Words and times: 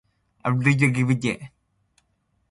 etqurnilarquq 0.49 1.41